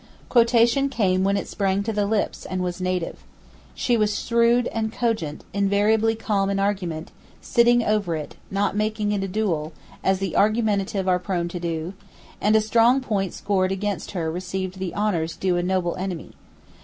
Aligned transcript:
Quotation 0.29 0.89
came 0.89 1.23
when 1.23 1.37
it 1.37 1.47
sprang 1.47 1.83
to 1.83 1.93
the 1.93 2.07
lips 2.07 2.43
and 2.47 2.63
was 2.63 2.81
native. 2.81 3.23
She 3.75 3.97
was 3.97 4.19
shrewd 4.19 4.65
and 4.69 4.91
cogent, 4.91 5.43
invariably 5.53 6.15
calm 6.15 6.49
in 6.49 6.57
argument, 6.57 7.11
sitting 7.39 7.83
over 7.83 8.15
it, 8.15 8.35
not 8.49 8.75
making 8.75 9.11
it 9.11 9.21
a 9.23 9.27
duel, 9.27 9.73
as 10.03 10.17
the 10.17 10.35
argumentative 10.35 11.07
are 11.07 11.19
prone 11.19 11.49
to 11.49 11.59
do; 11.59 11.93
and 12.41 12.55
a 12.55 12.61
strong 12.61 12.99
point 12.99 13.35
scored 13.35 13.71
against 13.71 14.13
her 14.13 14.31
received 14.31 14.79
the 14.79 14.95
honours 14.95 15.35
due 15.35 15.53
to 15.53 15.59
a 15.59 15.63
noble 15.63 15.95
enemy. 15.97 16.31